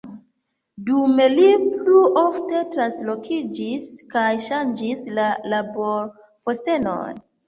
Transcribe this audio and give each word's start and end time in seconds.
Dume 0.85 1.25
li 1.33 1.49
plu 1.65 1.99
ofte 2.21 2.61
translokiĝis, 2.71 3.83
kaj 4.13 4.23
ŝanĝis 4.47 5.05
la 5.19 5.27
laborpostenon. 5.53 7.21